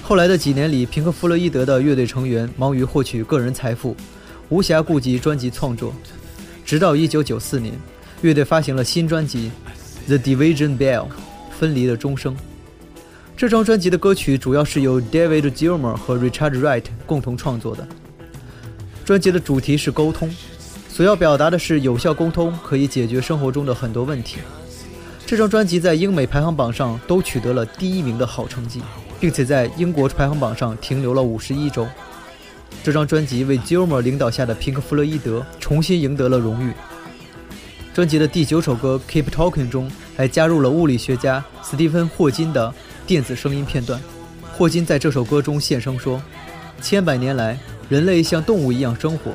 [0.09, 3.95] 后来的几年里，平克·弗洛伊德的乐队成员忙于获取个人财富，
[4.49, 5.93] 无暇顾及专辑创作。
[6.65, 7.75] 直到1994年，
[8.23, 9.51] 乐队发行了新专辑
[10.09, 11.01] 《The Division Bell》
[11.61, 12.35] （分离的钟声）。
[13.37, 17.87] 这张专辑的歌曲主要是由 David Gilmour 和 Richard Wright 共同创作的。
[19.05, 20.35] 专辑的主题是沟通，
[20.89, 24.39] 所要表达的是有效沟通可以解决生活中的很多问题。
[25.27, 28.81] 这张专辑在英美排行榜上都取得了第一名的好成绩，
[29.21, 31.87] 并且在英国排行榜上停留了五十一周。
[32.83, 36.73] 这张专辑为 Gilmour 领导下的平克·弗洛伊德重新赢得了荣誉。
[37.93, 42.73] 专辑的第九首歌《Keep Talking》中还加入了物理学家斯蒂芬·霍金的
[43.07, 44.01] 电子声音片段。
[44.57, 46.23] 霍金在这首歌中现声说
[46.81, 47.59] ：“千百年来，
[47.89, 49.33] 人类像动物一样生活，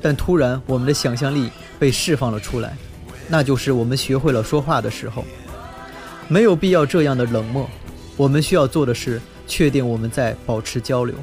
[0.00, 2.74] 但突然我们的想象力被释放了出来，
[3.28, 5.24] 那就是我们学会了说话的时候。
[6.26, 7.68] 没有必要这样的冷漠，
[8.20, 11.14] 我们需要做的是确定我们在保持交流。”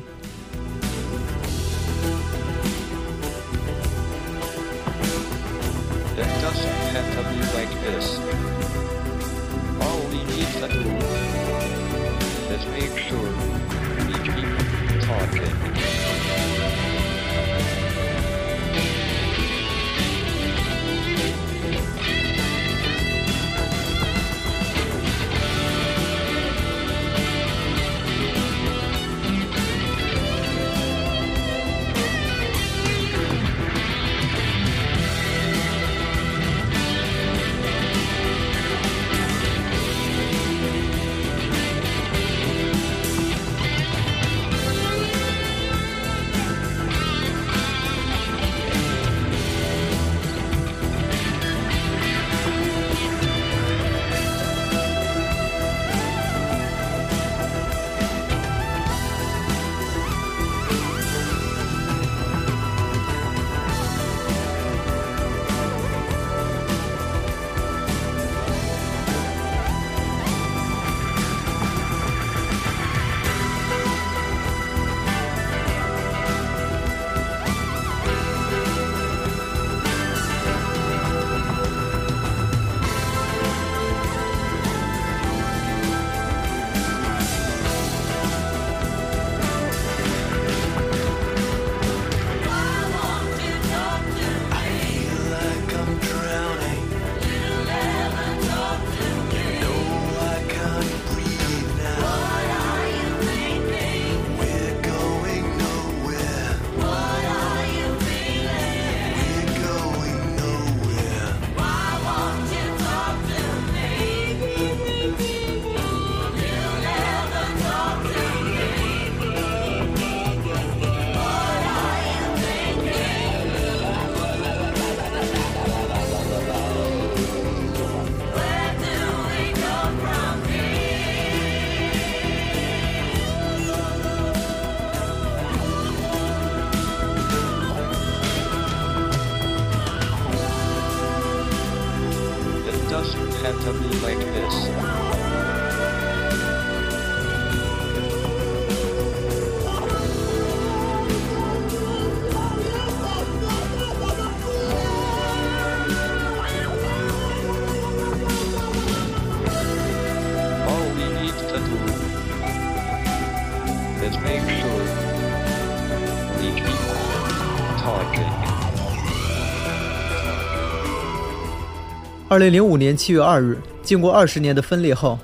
[172.38, 175.18] 二零零五年七月二日，经过二十年的分裂后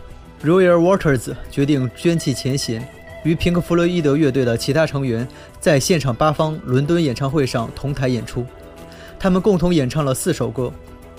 [0.43, 2.83] ，Royal Waters 决定捐弃前嫌，
[3.23, 5.27] 与平克·弗洛伊德乐队的其他成员
[5.59, 8.43] 在现场八方伦敦演唱会上同台演出。
[9.19, 10.73] 他们共同演唱了四首歌，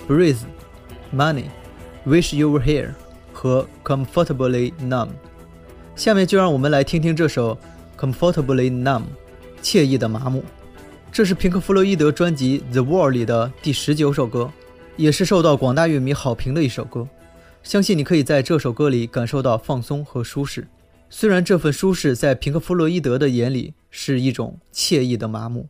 [0.11, 0.35] 《Breathe》、
[1.17, 1.43] 《Money》、
[2.05, 2.87] 《Wish You Were Here》
[3.31, 3.65] 和
[4.05, 5.07] 《Comfortably Numb》。
[5.95, 7.57] 下面就让我们来听听这首
[7.97, 9.03] 《Comfortably Numb》，
[9.63, 10.43] 惬意的麻木。
[11.09, 14.51] 这是平克·弗洛伊德专辑《The Wall》里的第十九首歌，
[14.97, 17.07] 也是受到广大乐迷好评的一首歌。
[17.63, 20.67] 相信你可以在这首歌里感受到放松和舒适，
[21.09, 25.67] 虽然这份舒适在平克·弗洛伊德的眼里是一种惬意的麻木。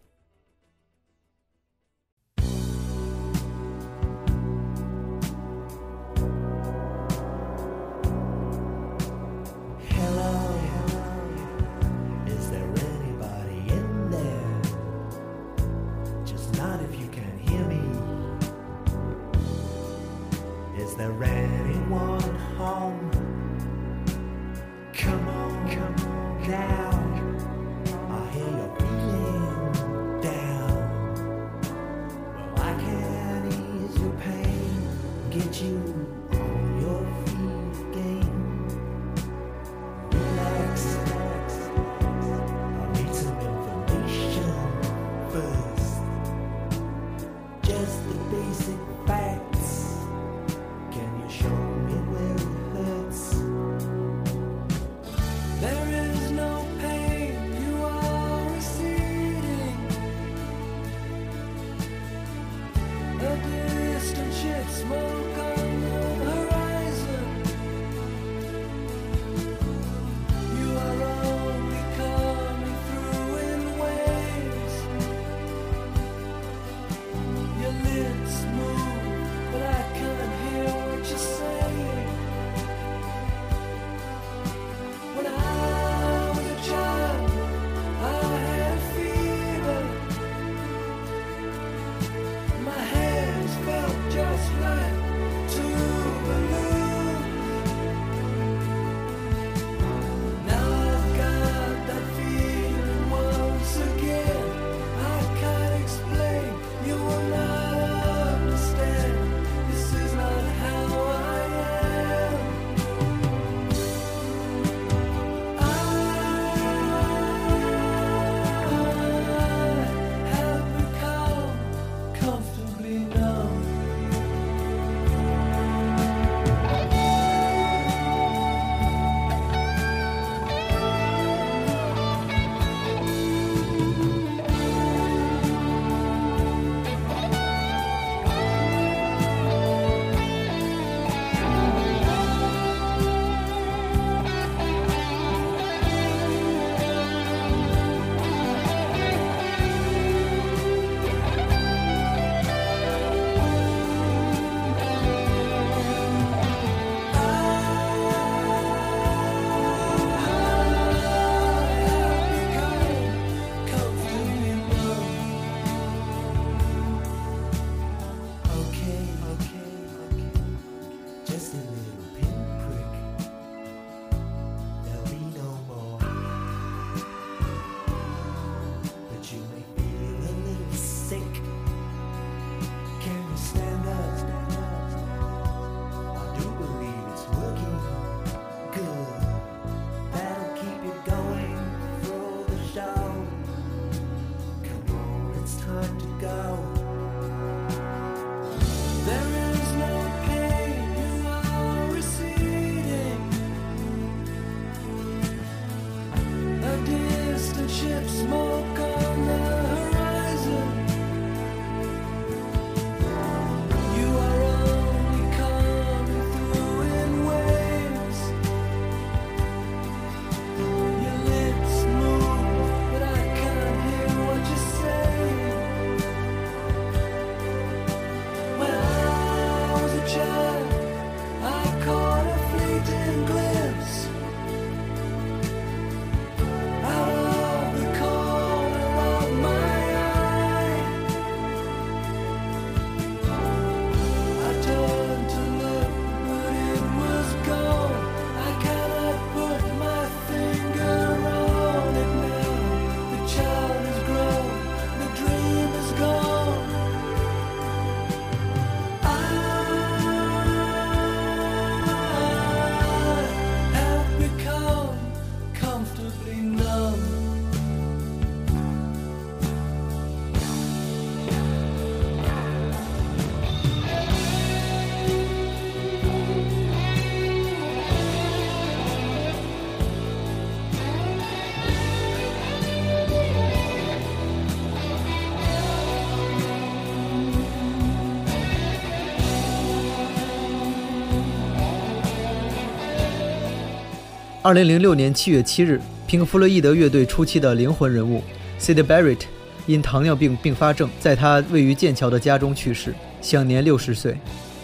[294.46, 298.22] 二零零六年七月七日，平克·弗洛伊德乐队初期的灵魂人物
[298.60, 299.22] Sid Barrett
[299.66, 304.16] 因糖尿病并发症，在他位于剑桥的家中去世，享年六十岁。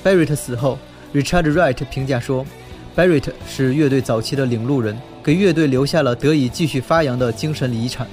[0.05, 0.77] Barrett 死后
[1.15, 2.45] ，Richard Wright 评价说
[2.95, 8.05] ，Barrett 是乐队早期的领路人，给乐队留下了得以继续发扬的精神遗产。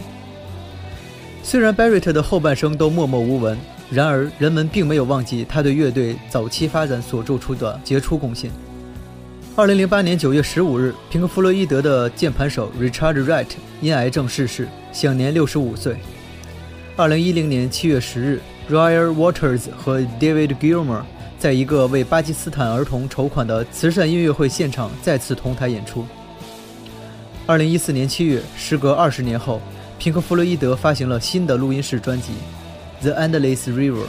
[1.42, 3.58] 虽然 Barrett 的后半生都默默无闻，
[3.90, 8.50] 然而，人们并没有忘记他对乐队早期发展所做出的杰出贡献。
[9.58, 13.48] 二零零八年九月十五日，平克·弗洛伊德的键盘手 Richard Wright
[13.80, 15.96] 因癌症逝世，享年六十五岁。
[16.94, 18.40] 二零一零年七月十日
[18.70, 21.02] ，Roger Waters 和 David Gilmour
[21.40, 26.06] 在一个为巴基斯坦儿童筹款的慈善音乐会现场再次同台演出。
[27.44, 29.60] 二零一四年七月，时隔二十年后，
[29.98, 32.30] 平克·弗洛伊德发行了新的录音室专辑
[33.02, 34.06] 《The Endless River》。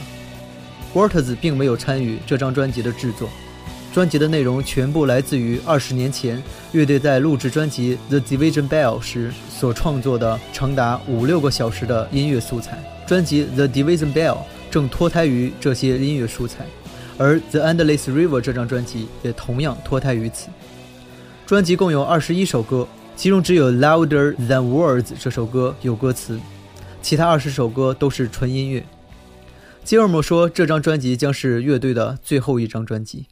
[0.94, 3.28] Waters 并没有参与这张专辑的制作，
[3.92, 12.78] 专辑的内容全部来自于二十年前乐队在录制专辑《The Division Bell》时所创作的长达五六个小时的音乐素材。
[13.04, 14.34] 专辑《The Division Bell》
[14.70, 16.64] 正脱胎于这些音乐素材，
[17.18, 20.48] 而《The Endless River》这张专辑也同样脱胎于此。
[21.44, 22.86] 专辑共有二十一首歌，
[23.16, 26.38] 其中只有《Louder Than Words》这首歌有歌词，
[27.02, 28.86] 其他二十首歌都是纯音乐。
[29.82, 33.26] 吉尔莫说，这张专辑将是乐队的最后一张专辑。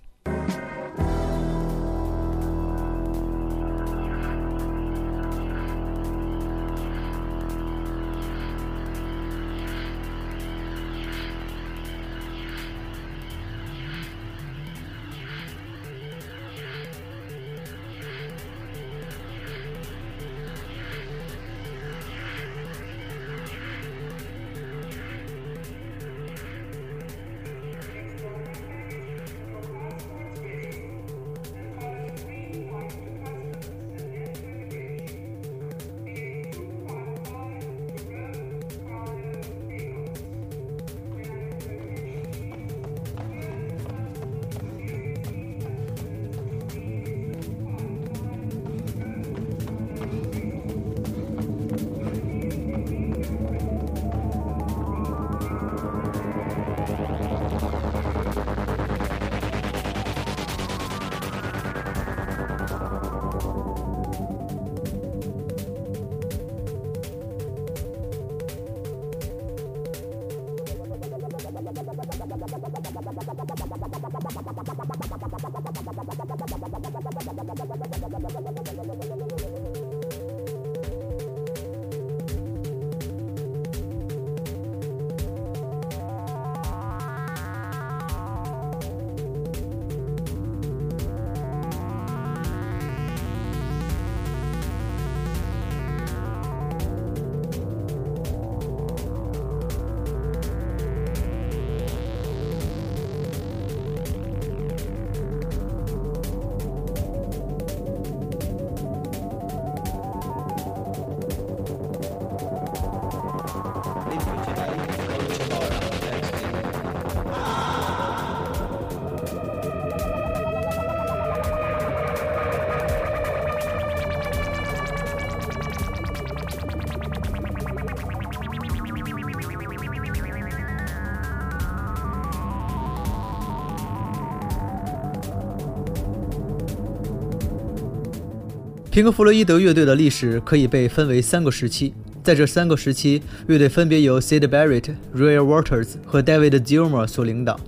[138.99, 147.61] 平克·弗洛伊德乐队的历史可以被分为三个时期，在这三个时期，乐队分别由 Sid Barrett、Roy Waters 和 David g i l m o r 所领导。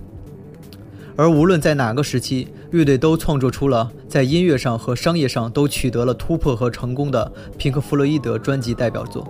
[1.15, 9.25] 而无论在哪个时期，乐队都创作出了在音乐上和商业上都取得了突破和成功的平克·弗洛伊德专辑代表作。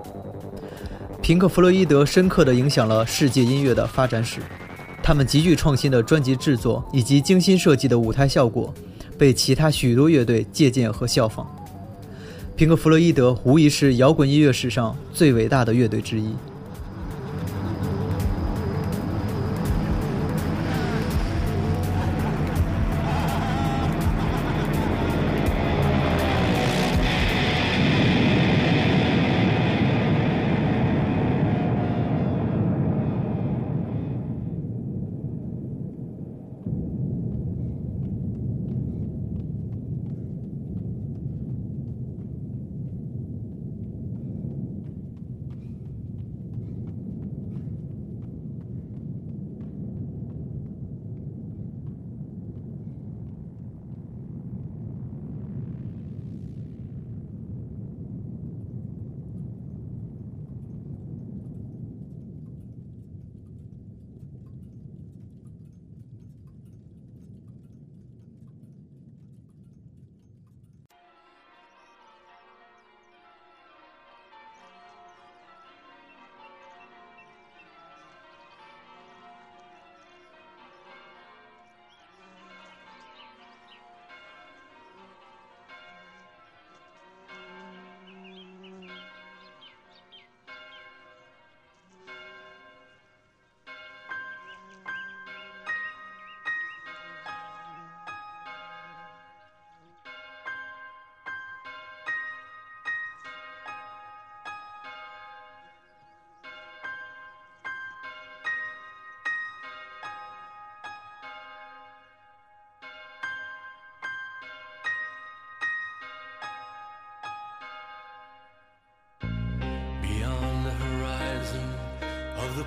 [1.21, 4.41] 平克·弗洛伊德深刻地影响了世界音乐的发展史，
[5.03, 8.73] 他们极具创新的专辑制作以及精心设计的舞台效果，
[9.19, 11.50] 被其他许多乐队借鉴和效仿。
[12.61, 16.31] 平克·弗洛伊德无疑是摇滚音乐史上最伟大的乐队之一。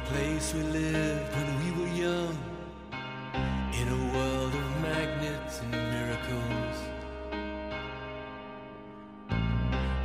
[0.06, 2.36] place we lived when we were young
[3.72, 6.76] in a world of magnets and miracles.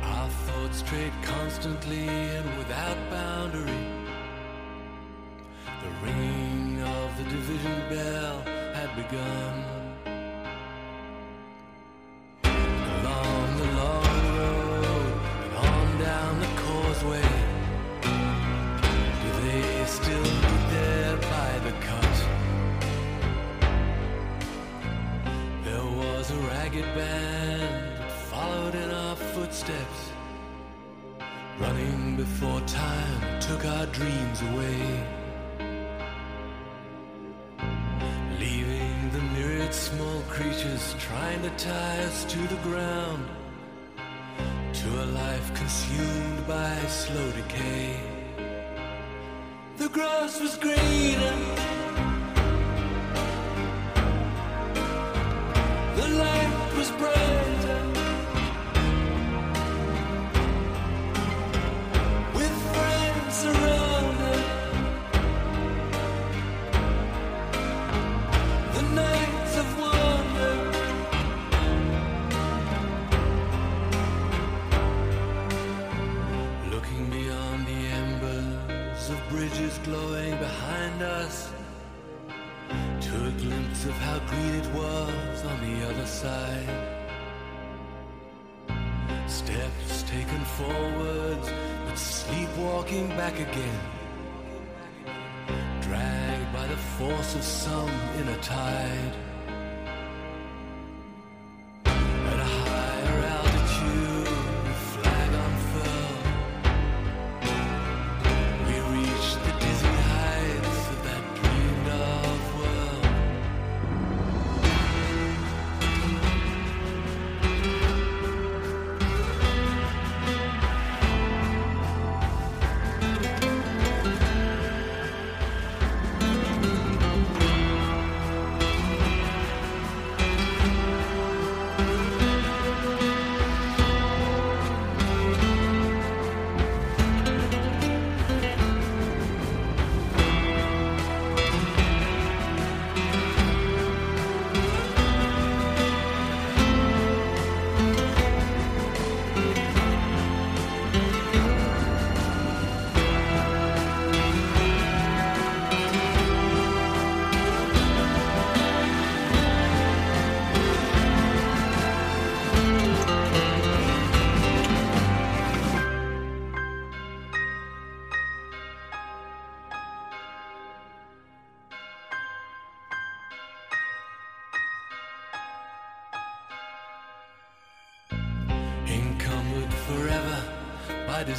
[0.02, 3.84] Our thoughts trade constantly and without boundary.
[5.82, 8.42] The ringing of the division bell
[8.74, 9.69] had begun.
[50.40, 51.79] was greener.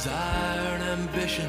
[0.02, 1.48] desire and ambition.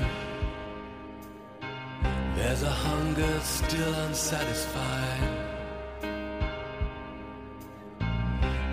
[2.36, 5.24] There's a hunger still unsatisfied.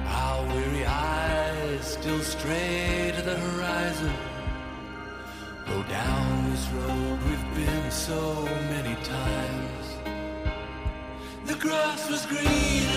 [0.06, 4.12] Our weary eyes still stray to the horizon.
[5.66, 8.44] Go down this road we've been so
[8.74, 9.86] many times.
[11.46, 12.89] The grass was green.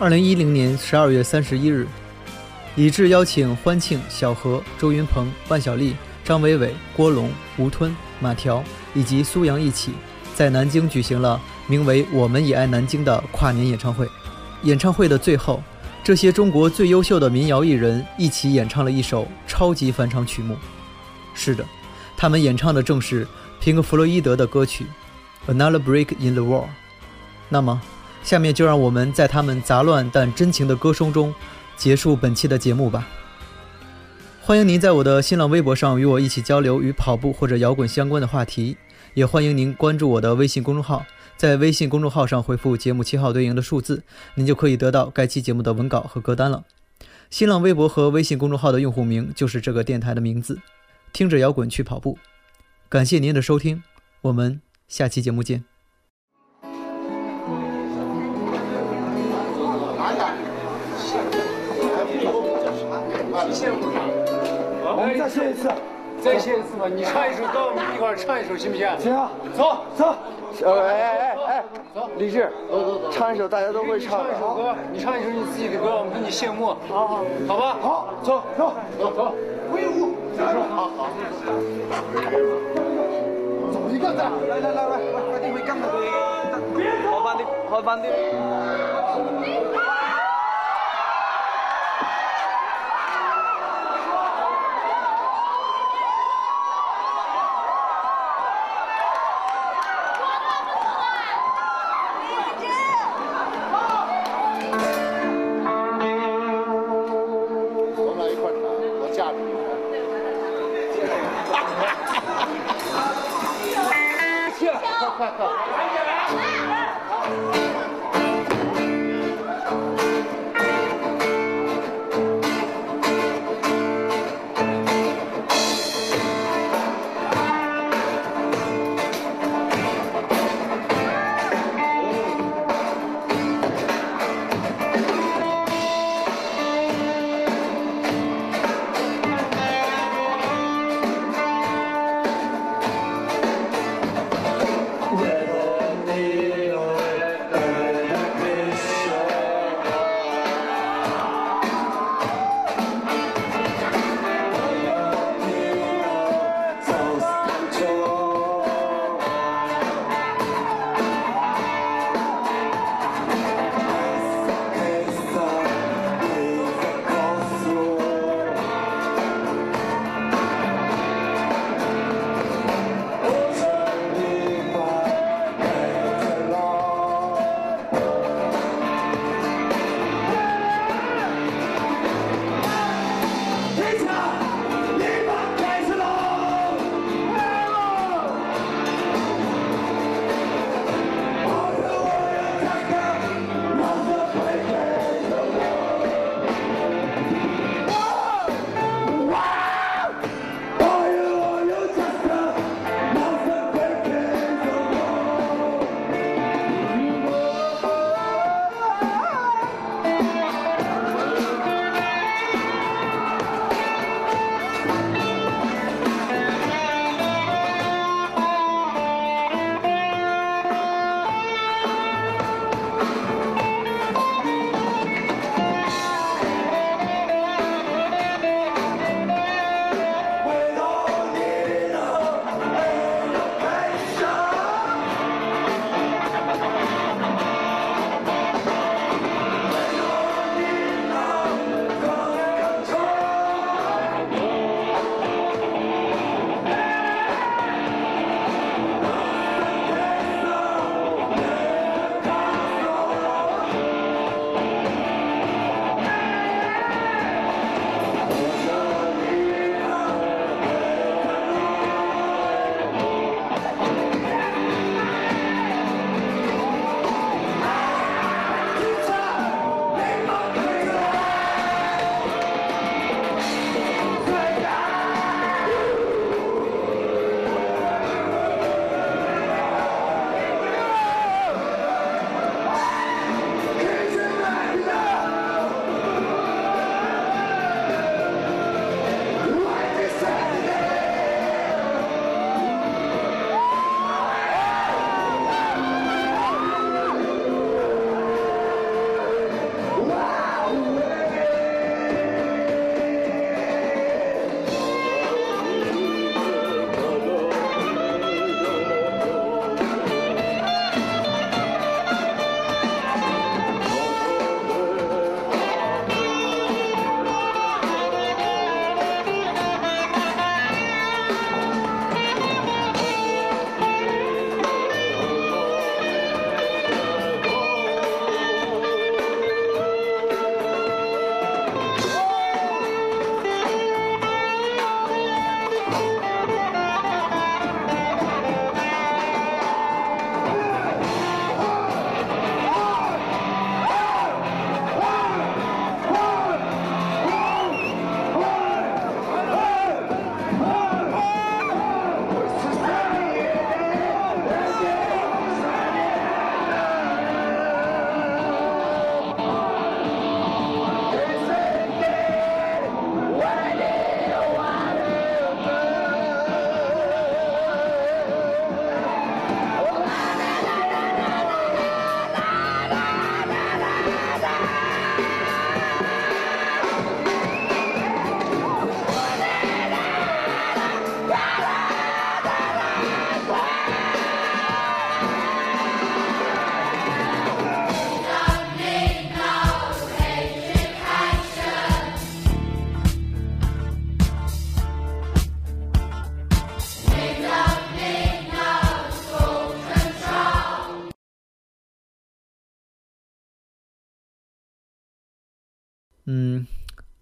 [0.00, 1.86] 二零一零年十二月三十一日，
[2.74, 5.94] 李志邀请欢庆、小何、周云鹏、万晓利、
[6.24, 8.64] 张伟伟、郭龙、吴吞、马条
[8.94, 9.92] 以及苏阳一起，
[10.34, 14.08] 在南京举行了名为《我们也爱南京》的跨年演唱会。
[14.62, 15.62] 演唱会的最后，
[16.02, 20.56] 这些中国最优秀的民谣艺人一起演唱了一首超级翻唱曲目。
[21.34, 21.62] 是的，
[22.16, 23.28] 他们演唱的正是
[23.60, 24.86] 平克·弗洛伊德的歌曲
[25.54, 26.64] 《Another Break in the Wall》。
[27.50, 27.78] 那么，
[28.22, 31.34] 下面就让我们在他们杂乱但真情的歌声中，
[31.76, 33.08] 结束本期的节目吧。
[34.42, 38.76] 欢迎您在我的新浪微博上与我一起交流与跑步或者摇滚相关的话题，
[39.14, 41.06] 也欢迎您关注我的微信公众号，
[41.36, 44.02] 在微信公众号上回复节目七号对应的数字，
[44.34, 46.64] 您就可以得到该期节目的文稿和歌单了。
[47.30, 50.58] 新浪微博和微信公众号的用户名就是这个电台的名字，
[51.12, 52.18] 听着摇滚去跑步。
[52.88, 53.84] 感谢您的收听，
[54.22, 55.69] 我们下期节目见。
[65.30, 65.70] 我们再献一次，
[66.20, 66.88] 再献一次吧。
[66.92, 68.88] 你唱一首歌，我们一块儿唱一首，行不行？
[68.98, 69.14] 行。
[69.14, 69.76] 啊，走。
[69.94, 70.16] 走。
[70.64, 71.64] 呃，哎哎哎，
[72.16, 74.34] 李志，走走走唱一首大家都会唱的。
[74.34, 76.74] 唱一首歌，你唱一首你自己的歌，我们给你谢幕。
[76.88, 77.76] 好好，好吧。
[77.80, 78.42] 好，走。
[78.58, 79.12] 走走。
[79.14, 79.32] 走。
[79.72, 80.18] 威武！
[80.36, 81.06] 好好。
[83.70, 83.78] 走。
[83.94, 84.98] 一个的，来来来来，
[85.30, 85.86] 快啲去跟佢。
[87.06, 88.04] 開翻啲，開翻啲。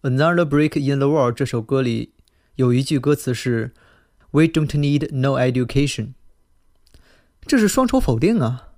[0.08, 2.14] Another Brick in the Wall》这首歌里
[2.54, 3.74] 有一句歌词是
[4.30, 6.14] “We don't need no education”，
[7.42, 8.68] 这是双重否定啊。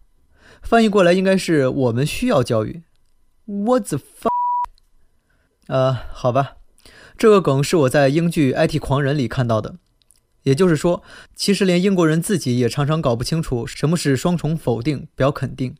[0.60, 2.82] 翻译过来应该是“我们需要教育”。
[3.46, 4.30] What the fuck？
[5.68, 6.56] 呃，好吧，
[7.16, 9.76] 这个梗是我在英剧《IT 狂人》里看到的。
[10.42, 11.04] 也就是说，
[11.36, 15.76] 其实连英国人自己也常常搞不清楚什么是双重否定表肯定。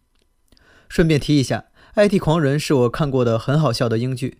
[0.88, 1.64] 顺便提一下，
[2.08, 4.38] 《IT 狂人》是我看过的很好笑的英剧。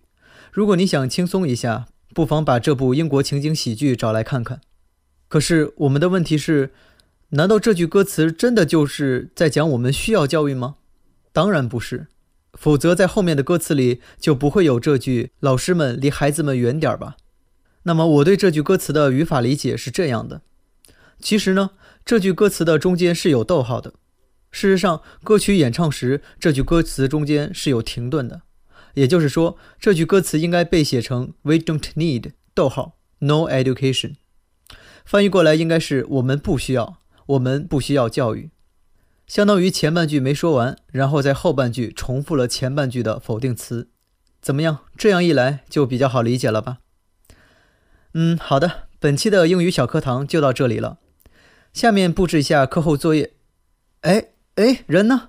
[0.51, 4.59] 如果你想轻松一下，不妨把这部英国情景喜剧找来看看。
[5.29, 6.71] 可是我们的问题是，
[7.29, 10.75] 难道这句歌词真的就是在讲我们需要教育吗？
[11.31, 12.07] 当然不是，
[12.51, 17.15] 否则在后面的歌词里就不会有这句“老师们离孩子们远点儿吧”。
[17.83, 20.41] 那么我对这句歌词的语法理解是这样的：
[21.21, 21.71] 其实呢，
[22.03, 23.93] 这句歌词的中间是有逗号的。
[24.51, 28.41] 事实上，歌曲演唱时，这句歌词中间是有停顿的。
[28.93, 34.15] 也就是说，这句歌词应该被写成 “We don't need 逗号 no education”，
[35.05, 36.97] 翻译过来应该是“我们不需要，
[37.27, 38.49] 我们不需要教育”，
[39.27, 43.89] 相当于前半句没说完，然后在后半句重复了前半句的否定词。
[44.41, 44.79] 怎么样？
[44.97, 46.79] 这样一来就比较好理解了吧？
[48.13, 50.97] 嗯，好的，本期的英语小课堂就到这里了。
[51.71, 53.33] 下面布置一下课后作业。
[54.01, 55.27] 哎哎，人呢？